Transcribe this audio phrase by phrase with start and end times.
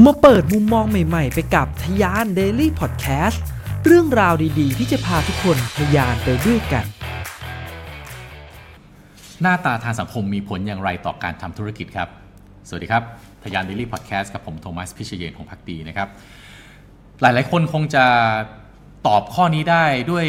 [0.00, 3.38] มาเปิดมุมมองใหม่ๆ ไปกับทยาน Daily Podcast
[3.84, 6.84] เรื่องราวดีๆ ที่จะพาทุกคนทยานไปด้วยกัน
[9.42, 12.08] หน้าตาทางสังคมมีผลอย่างไรต่อการทำธุรกิจครับ
[12.68, 13.02] สวัสดีครับ
[13.44, 16.08] ทยาน Daily Podcast กับผมโทมัสพิเชยนของพักดีนะครับ
[17.20, 18.04] หลายๆ คนคงจะ
[19.06, 20.26] ตอบข้อนี้ได้ด้วย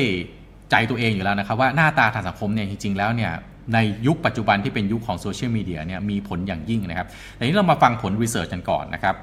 [0.72, 3.32] ใจตัวเองอยู่แล้วนะครับ ว่าหน้าตาทางสังคมเนี่ยจริงๆ แล้วเนี่ย
[3.74, 3.78] ใน
[4.08, 9.18] ยุคปัจจุบันที่เป็นยุคของโซเชียลมีเดียเนี่ยมีผลอย่างยิ่งนะครับแต่นี้เรามาฟังผล research กันก่อนนะครับ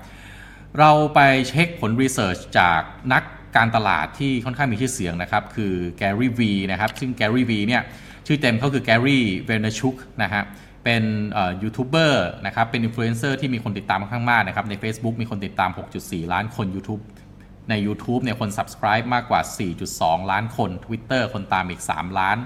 [0.78, 2.80] เราไปเช็คผล research จาก
[3.12, 3.22] นัก
[3.56, 7.82] การตลาดที่ค่อนข้างมีชื่อเสียงนะครับ คือแกรี่วีนะครับ ซึ่งแกรี่วีเนี่ย
[8.26, 10.42] ชื่อเต็มเขาคือแกรี่เวเนชุกนะฮะ
[10.84, 11.02] เป็น
[11.62, 15.70] ยูทูบเบอร์นะครับ เป็นอินฟลูเอนเซอร์ที่มีคนติดตามค่อนข้างมากนะครับ ใน Facebook มีคนติดตาม
[16.00, 17.02] 6.4 ล้านคน YouTube
[17.70, 19.40] ใน YouTube เนี่ยคน subscribe มากกว่า
[19.86, 22.36] 4.2 ล้านคน Twitter คนตามอีก 3 ล้าน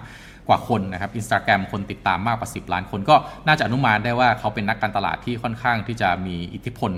[0.49, 6.93] กว่าคนนะครับ Instagram คนติดตามมากกว่า 10 ล้านคน ก็น่าจะอนุมานได้ว่าเขาเป็นนักการตลาดที่ค่อนข้างที่จะมีอิทธิพล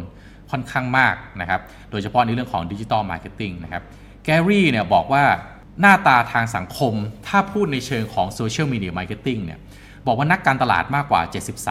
[0.50, 3.82] ค่อนข้างมากนะครับ โดยเฉพาะในเรื่องของดิจิ t a ลมาร์เก็ตติ้งนะครับ
[4.24, 5.24] แกรี่เนี่ยบอกว่า
[5.80, 6.94] หน้าตาทางสังคม
[7.26, 9.58] ถ้าพูดในเชิงของ social media marketing เนี่ย
[10.06, 11.20] บอกว่านักการตลาดมากกว่า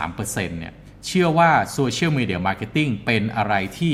[0.06, 0.74] 73%เนี่ย
[1.08, 3.94] เชื่อว่า social media marketing เป็นอะไรที่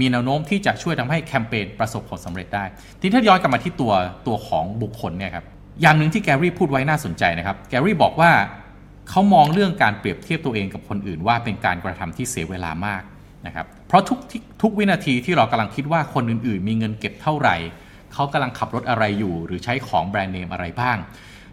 [0.00, 2.64] มีแนวโน้มที่จะช่วยทำให้แคมเปญประสบผลสำเร็จได้
[3.00, 3.92] ทีนี้ถ้าย้อนกลับมาที่ตัว
[4.26, 5.44] ตัวของบุคคลเนี่ยครับ
[5.80, 8.30] อย่างหนึ่งที่แกรี่พูดไว้น่าสนใจนะครับ แกรี่บอกว่า
[9.10, 13.02] เขามองเรื่องการเปรียบเทียบตัวเองกับคนอื่นว่าเป็นการกระทำที่เสียเวลามาก
[13.46, 14.18] นะครับเพราะทุก
[14.62, 17.56] ทุกวินาทีที่เรากำลังคิดว่าคนอื่นๆ มีเงินเก็บเท่าไหร่
[18.14, 20.98] เขากำลังขับรถอะไรอยู่ หรือใช้ของแบรนด์เนมอะไรบ้าง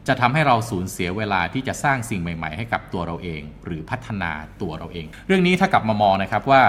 [0.07, 4.31] จะทำให้เราสูญเสียเวลาที่จะสร้างสิ่งใหม่ ๆ ให้กับตัวเราเอง หรือพัฒนา
[4.61, 6.63] ตัวเราเอง เรื่องนี้ถ้ากลับมามองนะครับว่า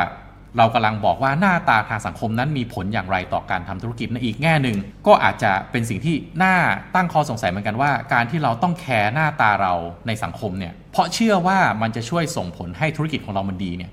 [0.58, 6.56] เรากำลังบอกว่าหน้าตาทางสังคมนั้นมีผลอย่างไรต่อการทำธุรกิจในอีกแง่หนึ่ง ก็อาจจะเป็นสิ่งที่น่า
[6.94, 9.74] ตั้งข้อสงสัยเหมือนกันว่า การที่เราต้องแคร์หน้าตาเรา
[10.06, 13.90] ในสังคมเนี่ยเพราะเชื่อว่ามันจะช่วยส่งผลให้ธุรกิจของเรามันดีเนี่ย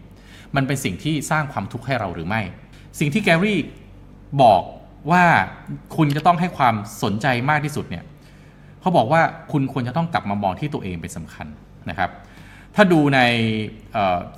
[0.55, 2.41] มันเป็นสิ่งที่สร้างความทุกข์ให้เราหรือไม่
[2.99, 3.59] สิ่งที่แกรี่
[4.43, 4.61] บอก
[5.11, 5.23] ว่า
[5.95, 8.03] คุณจะต้องให้ความสนใจมากที่สุดเนี่ย
[8.81, 9.21] เขาบอกว่า
[9.51, 11.47] คุณควรจะต้องกลับมามองที่ตัวเองเป็นสำคัญ
[11.89, 12.09] นะครับ
[12.75, 13.19] ถ้าดูใน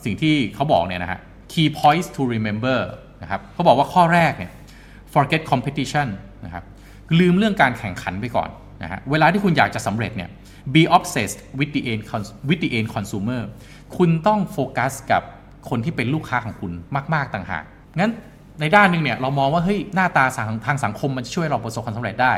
[0.06, 1.20] สิ่งที่เขาบอกเนี่ยนะฮะ
[1.52, 2.80] key points to remember
[3.22, 4.52] นะครับเขาบอกว่าข้อแรกเนี่ย
[5.14, 6.08] forget competition
[6.46, 6.64] นะครับ
[7.20, 8.50] ลืมเรื่องการแข่งขันไปก่อน
[8.84, 10.30] นะฮะเวลาที่คุณอยากจะสำเร็จเนี่ย
[10.76, 12.04] be obsessed with the end
[12.48, 13.42] with the end consumer
[13.98, 15.24] คุณต้องโฟกัสกับ
[15.70, 16.72] คนที่เป็นลูกค้าของคุณ
[17.14, 17.64] มาก ๆ ต่างหาก
[18.00, 18.12] งั้น
[18.62, 20.26] ในด้านหนึ่งเนี่ยเรามองว่าเฮ้ยหน้าตา
[20.66, 22.34] ทางสังคมมันช่วยเราประสบความสำเร็จได้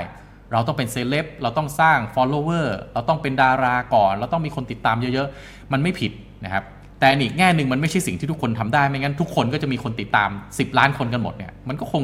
[0.52, 6.12] เราต้องเป็นเซเลบเราต้องสร้าง follower เราต้องเป็นดาราก่อน เราต้องมีคนติดตามเยอะๆ มันไม่ผิด
[6.46, 6.64] นะครับ
[7.00, 12.04] แต่อีกแง่หนึ่งมันไม่ใช่สิ่งที่ทุกคนทำได้ไม่งั้นทุกคนก็จะมีคนติดตาม 10 ล้านคนกันหมดเนี่ยมันก็คง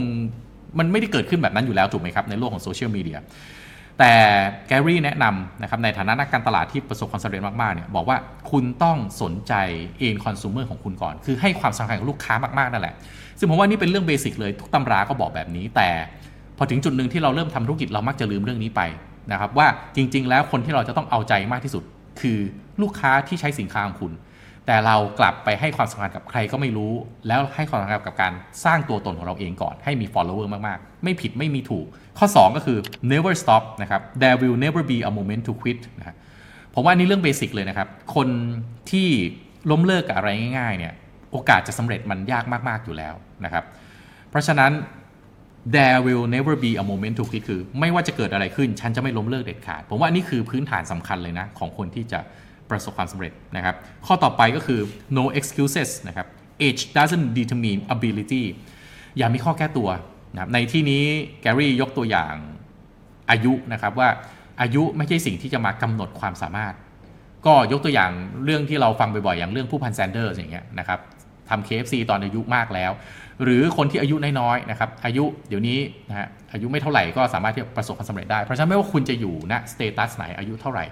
[0.80, 3.18] มันไม่ได้เกิดขึ้นแบบนั้นอยู่แล้วถูกไหมครับในโลกของโซเชียลมีเดีย
[4.00, 4.14] แต่
[4.68, 8.18] แกรี่แนะนำนะครับในฐานะนักการตลาดที่ประสบความสำเร็จมากๆเนี่ยบอกว่า
[8.52, 9.54] คุณต้องสนใจ
[10.00, 12.96] เองคอน sumer ของคุณก่อน คือให้ความสำคัญกับลูกค้ามากๆนั่นแหละ
[13.40, 15.90] ซึ่งผมว่านี่เป็นเรื่องเบสิกเลยทุกตำราก็บอกแบบนี้ แต่
[16.58, 18.82] พอถึงจุดหนึ่งที่เราเริ่มทำธุรกิจเรามักจะลืมเรื่องนี้ไป
[19.32, 21.84] นะครับว่าจริง ๆ แล้วคนที่เราจะต้องเอาใจมากที่สุด
[22.22, 22.38] คือ
[22.82, 24.12] ลูกค้าที่ใช้สินค้าของคุณ
[24.68, 26.94] แต่เรากลับไปให้ความสำคัญกับใครก็ไม่รู้
[27.28, 28.34] แล้วให้ความสำคัญกับการ
[28.66, 31.86] สร้างตัวตนของเราเองก่อน ให้มี follower มากๆ ไม่ผิดไม่มีถูก
[32.18, 32.78] ข้อ 2 ก็คือ
[33.12, 36.16] never stop นะครับ there will never be a moment to quit นะ
[36.74, 38.28] ผมว่านี่เรื่องเบสิกเลยนะครับ คน
[38.92, 39.08] ที่
[39.72, 40.94] ล้มเลิกกับอะไรง่ายๆเนี่ย
[41.32, 43.14] โอกาสจะสำเร็จมันยากมากๆอยู่แล้ว
[43.46, 43.64] นะครับ
[44.30, 44.72] เพราะฉะนั้น
[45.76, 52.20] there will never be a moment to quit คือ ไม่ว่าจะเกิดอะไรขึ้น ฉันจะไม่ล้มเลิกเด็ดขาด ผมว่านี่คือพื้นฐานสำคัญเลยนะ ของคนที่จะ
[52.70, 54.80] ประสบความสำเร็จนะครับ ข้อต่อไปก็คือ
[55.18, 56.28] no excuses นะครับ
[56.68, 58.44] age doesn't determine ability
[59.18, 59.90] อย่ามีข้อแก้ตัว
[60.34, 61.04] นะครับในที่นี้
[61.42, 62.34] แกรี่ยกตัวอย่าง
[63.32, 64.10] อายุนะครับว่า
[64.62, 66.74] อายุไม่ใช่สิ่งที่จะมากำหนดความสามารถ
[67.46, 68.12] ก็ยกตัวอย่าง
[68.44, 71.00] เรื่องที่เราฟังบ่อยๆ อย่างเรื่องผู้พันแซนเดอร์อย่างเงี้ยนะครับ
[71.50, 72.92] ทำ KFC ตอนอายุมากแล้ว
[73.44, 80.86] หรือคนที่อายุน้อยๆนะครับอายุเดี๋ยวนี้นะฮะอายุไม่เท่าไหร่ก็สามารถที่จะประสบความสำเร็จได้ เพราะฉะนั้นไม่ว่าคุณจะอยู่ณ status ไหนอายุเท่าไหร่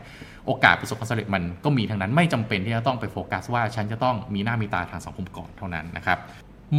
[0.46, 6.18] โอกาสประสบความสำเร็จมันก็มีทั้งนั้นไม่จำเป็นที่จะต้องไปโฟกัสว่าฉันจะต้องมีหน้ามีตาทางสังคมก่อนเท่านั้นนะครับ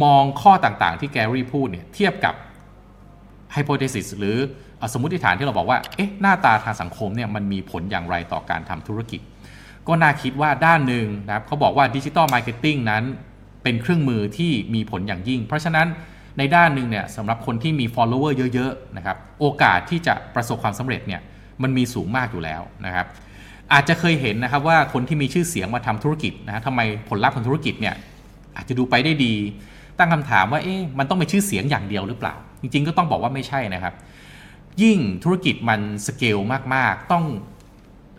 [0.03, 2.33] มองข้อต่างๆที่แกรี่พูดเนี่ยเทียบกับ
[3.51, 4.37] hypothesis หรือ
[4.93, 9.21] สมมติฐานที่เราบอกว่า เอ๊ะ หน้าตาทางสังคมเนี่ยมันมีผลอย่างไรต่อการทำธุรกิจ
[9.87, 13.03] ก็น่าคิดว่าด้านหนึ่งนะครับเขาบอกว่า digital marketing นั้น
[13.67, 15.87] เป็นเครื่องมือที่มีผลอย่างยิ่ง เพราะฉะนั้น
[16.37, 21.21] ในด้านหนึ่งเนี่ยสำหรับคนที่มี follower เยอะๆนะครับโอกาสที่จะประสบความสำเร็จเนี่ย
[21.63, 23.05] มันมีสูงมากอยู่แล้วนะครับ
[23.73, 27.95] อาจจะเคยเห็นนะครับว่าคนที่มีชื่อเสียงมาทำธุรกิจนะทำไมผลลัพธ์ของธุรกิจเนี่ย
[28.55, 29.33] อาจจะดูไปได้ดี
[29.97, 33.93] ตั้งคำถามว่าเอ๊ะมันต้องเป็นชื่อเสียงอย่างเดียวหรือเปล่า จริงๆก็ต้องบอกว่าไม่ใช่นะครับ
[34.81, 36.37] ยิ่งธุรกิจมันสเกล
[36.75, 37.25] มากๆ ต้อง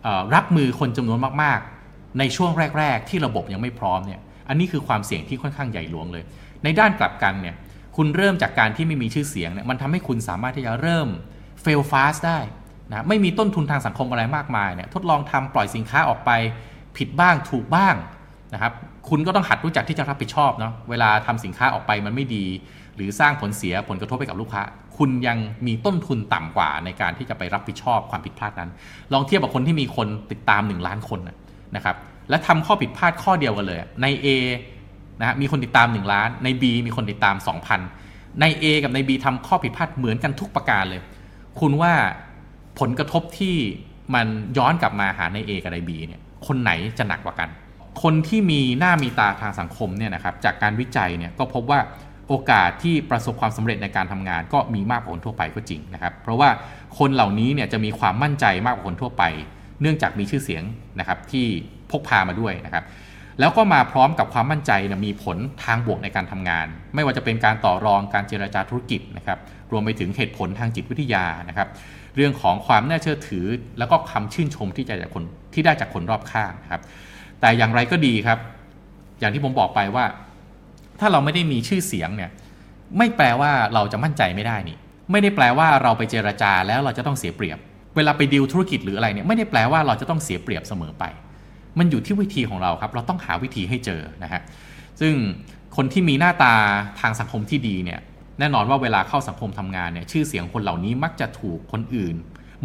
[0.05, 6.23] อรับมือคนจำนวนมากๆ ในช่วงแรก ๆ ที่ระบบยังไม่พร้อมเนี่ย อันนี้คือความเสี่ยงที่ค่อนข้างใหญ่หลวงเลย
[6.63, 7.55] ในด้านกลับกันเนี่ย
[7.95, 11.07] คุณเริ่มจากการที่ไม่มีชื่อเสียงเนี่ยมันทำให้คุณสามารถที่จะเริ่ม
[11.63, 12.39] fail fast ได้
[12.89, 16.31] นะไม่มีต้นทุนทางสังคมอะไรมากมายเนี่ยทดลองทำปล่อยสินค้าออกไป
[16.97, 17.95] ผิดบ้างถูกบ้าง
[18.53, 18.73] นะครับ
[19.09, 22.45] คุณก็ต้องหัดรู้จักที่จะรับผิดชอบเนาะเวลาทำสินค้าออกไปมันไม่ดี
[22.95, 24.63] หรือสร้างผลเสียผลกระทบไปกับลูกค้า
[24.97, 25.37] คุณยัง
[25.67, 28.69] มีต้นทุนต่ำกว่าในการที่จะไปรับผิดชอบความผิดพลาดนั้น
[29.13, 31.19] ลองเทียบกับคนที่มีคนติดตาม 1 ล้านคน
[31.75, 31.95] นะครับ
[32.29, 34.27] และทำข้อผิดพลาดข้อเดียวกันเลยใน A
[35.19, 37.35] นะฮะมีคนติดตาม 1 ล้าน ใน B มีคนติดตาม
[37.87, 41.01] 2,000 ใน A กับใน B ทำข้อผิดพลาดเหมือนกันทุกประการเลย
[41.59, 41.93] คุณว่า
[42.79, 43.55] ผลกระทบที่
[44.15, 44.27] มัน
[44.57, 47.49] ย้อนกลับมาหาใน A กับใน B เนี่ยคนไหนจะหนักกว่ากัน
[48.03, 51.79] คนที่มีหน้ามีตาทางสังคมเนี่ยนะครับจากการวิจัยเนี่ยก็พบว่า
[52.27, 56.49] โอกาสที่ประสบความสำเร็จในการทำงาน ก็มีมากกว่าคนทั่วไปก็จริงนะครับ เพราะว่า
[56.97, 59.23] คนเหล่านี้เนี่ยจะมีความมั่นใจมากกว่าคนทั่วไป
[59.81, 60.63] เนื่องจากมีชื่อเสียง
[60.99, 61.47] นะครับที่
[61.91, 62.83] พกพามาด้วยนะครับ
[63.39, 69.39] แล้วก็มาพร้อมกับความมั่นใจนะมีผลทางบวกในการทำงาน ไม่ว่าจะเป็นการต่อรองการเจรจาธุรกิจนะครับ
[69.71, 71.67] รวมไปถึงเหตุผลทางจิตวิทยานะครับ
[72.15, 73.45] เรื่องของความน่าเชื่อถือ
[73.79, 76.81] แล้วก็คำชื่นชมที่จะจากคนที่ได้จากคนรอบข้างนะครับ
[77.41, 78.39] แต่อย่างไรก็ดีครับ
[79.19, 80.05] อย่างที่ผมบอกไปว่า
[80.99, 82.29] ถ้าเราไม่ได้มีชื่อเสียงเนี่ย
[82.97, 84.77] ไม่แปลว่าเราจะมั่นใจไม่ได้นี่
[85.11, 87.57] ไม่ได้แปลว่าเราไปเจรจาแล้วเราจะต้องเสียเปรียบ
[87.95, 91.03] เวลาไปดีลธุรกิจหรืออะไรเนี่ยไม่ได้แปลว่าเราจะต้องเสียเปรียบเสมอไป
[91.77, 94.41] มันอยู่ที่วิธีของเราครับ เราต้องหาวิธีให้เจอนะฮะ
[95.01, 95.13] ซึ่ง
[95.75, 96.53] คนที่มีหน้าตา
[97.01, 97.99] ทางสังคมที่ดีเนี่ย
[98.39, 102.15] แน่นอนว่าเวลาเข้าสังคมทำงานเนี่ยชื่อเสียงคนเหล่านี้มักจะถูกคนอื่น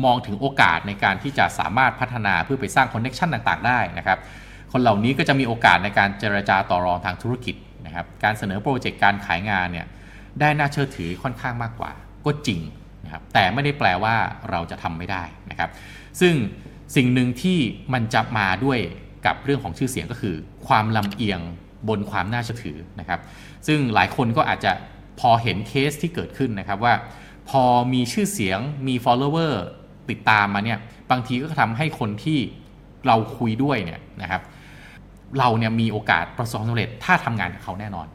[0.04, 4.18] มองถึงโอกาสในการที่จะสามารถพัฒนาเพื่อไปสร้างคอนเน็ชันต่างๆ ได้นะครับ
[4.72, 7.54] คนเหล่านี้ก็จะมีโอกาสในการเจรจาต่อรองทางธุรกิจ
[7.86, 9.86] นะครับการเสนอโปรเจกต์การขายงานเนี่ย
[10.40, 11.92] ได้น่าเชื่อถือค่อนข้างมากกว่า
[12.26, 12.60] ก็จริง
[13.04, 14.14] นะครับแต่ไม่ได้แปลว่า
[14.50, 15.70] เราจะทำไม่ได้นะครับ
[16.20, 16.34] ซึ่ง
[16.96, 17.58] สิ่งหนึ่งที่
[17.92, 18.78] มันจะมาด้วย
[19.26, 20.34] กับเรื่องของชื่อเสียงก็คือ
[20.66, 21.40] ความลำเอียง
[21.88, 23.20] บนความน่าเชื่อถือนะครับ
[23.66, 24.72] ซึ่งหลายคนก็อาจจะ
[25.20, 26.94] พอเห็นเคสที่เกิดขึ้นนะครับว่า
[27.50, 28.58] พอมีชื่อเสียง
[28.88, 29.52] มี follower
[30.10, 30.78] ติดตามมาเนี่ย
[31.10, 32.38] บางทีก็ทำให้คนที่
[33.06, 34.42] เราคุยด้วยเนี่ยนะครับ
[35.38, 38.06] เราเนี่ยมีโอกาสประสบความสำเร็จถ้าทำงานกับเขาแน่นอน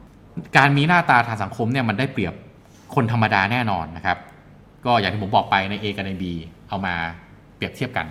[0.56, 2.34] การมีหน้าตาทางสังคมเนี่ยมันได้เปรียบ
[2.94, 4.18] คนธรรมดาแน่นอนนะครับ
[4.84, 6.24] ก็อย่างที่ผมบอกไปใน A กับใน B
[6.68, 6.94] เอามา
[7.56, 8.06] เปรียบเทียบกัน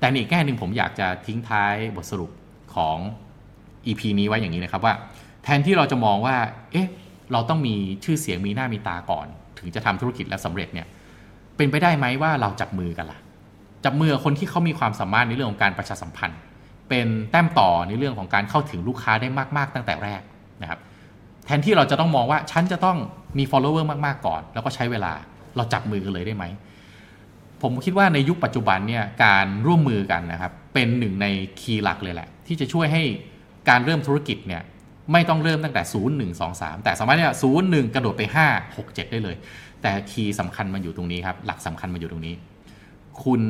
[0.00, 2.30] แต่ในอีกแง่หนึ่งผมอยากจะทิ้งท้ายบทสรุป
[2.74, 2.96] ของ
[3.86, 4.94] EP นี้ไว้อย่างนี้นะครับว่า
[5.44, 6.36] แทนที่เราจะมองว่า
[6.72, 6.88] เอ๊ะ
[7.32, 7.74] เราต้องมี
[8.04, 9.26] ชื่อเสียงมีหน้ามีตาก่อน
[9.58, 10.86] ถึงจะทำธุรกิจและสำเร็จเนี่ย
[11.56, 13.18] เป็นไปได้ไหมว่าเราจับมือกันละ่ะ
[13.84, 16.38] จับมือคนที่เขามีความสามารถในเรื่องของการประชาสัมพันธ์
[16.88, 20.22] เป็นแต้มต่อในเรื่องของการเข้าถึงลูกค้าได้มาก ๆ ตั้งแต่แรก
[20.62, 20.80] นะครับ
[21.46, 22.98] แทนที่เราจะต้องมองว่าฉันจะต้อง
[23.38, 25.12] มี follower มากๆก่อน แล้วก็ใช้เวลา
[25.56, 26.44] เราจับมือกันเลยได้ไหม
[27.62, 31.26] ผมคิดว่าในยุคปัจจุบันเนี่ยการร่วมมือกันนะครับเป็นหนึ่งใน
[31.60, 33.02] key หลักเลยแหละ ที่จะช่วยให้
[33.68, 34.62] การเริ่มธุรกิจเนี่ย
[35.12, 39.36] ไม่ต้องเริ่มตั้งแต่ 0 1 2 3 แต่สามารถเนี่ยศูนย์หนึ่งกระโดดไป 5 6 7 ได้เลย
[39.82, 42.34] แต่ key สำคัญมันอยู่ตรงนี้ครับ หลักสำคัญมันอยู่ตรงนี้
[43.24, 43.40] คุณ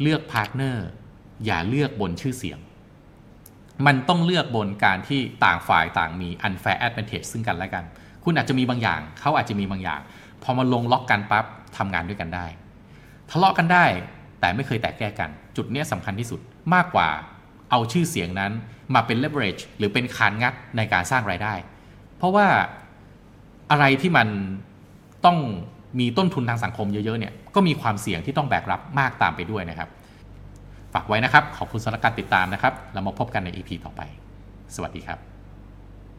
[0.00, 0.86] เลือก partner
[1.44, 2.58] อย่าเลือกบนชื่อเสียง
[3.86, 7.84] มันต้องเลือกบนการที่ต่างฝ่ายต่างมี unfair advantage ซึ่งกันและกัน
[8.24, 10.00] คุณอาจจะมีบางอย่าง เขาอาจจะมีบางอย่าง
[10.42, 11.44] พอมาลงล็อกกันปั๊บ
[11.76, 12.46] ทำงานด้วยกันได้
[13.30, 13.84] ทะเลาะกันได้
[14.40, 16.40] แต่ไม่เคยแตกแยกกัน จุดนี้สำคัญที่สุด
[16.74, 17.08] มากกว่า
[17.70, 18.52] เอาชื่อเสียงนั้น
[18.94, 21.54] มาเป็น leverage หรือเป็นคานงัดในการสร้างรายได้
[22.16, 22.46] เพราะว่า
[23.70, 24.28] อะไรที่มัน
[25.24, 25.38] ต้อง
[26.00, 29.88] มีต้นทุนทางสังคมเยอะๆเนี่ยก็มีความเสี่ยงที่ต้องแบกรับมากตามไปด้วยนะครับ
[30.94, 34.00] ฝากไว้นะครับ ขอบคุณสำหรับการติดตามนะครับ เรามาพบกันใน EP ต่อไป
[34.74, 35.18] สวัสดีครับ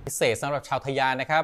[0.05, 1.43] พิเศษสำหรับชาวทะยานนะครับ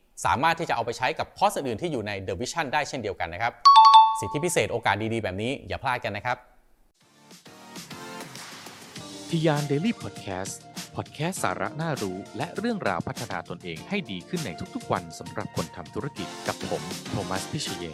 [0.25, 3.53] สามารถที่จะเอาไปใช้กับคอร์สอื่นที่อยู่ใน The Vision ได้เช่นเดียวกันนะครับ
[4.19, 6.37] สิทธิพิเศษโอกาสดีๆ แบบนี้อย่าพลาดกันนะครับ
[9.29, 10.59] ทะยาน Daily Podcast
[10.95, 17.85] พอดแคสต์สาระน่ารู้ และเรื่องราวพัฒนาตนเองให้ดีขึ้นในทุกๆวันสำหรับคนทำธุรกิจกับผม โทมัส พิเชย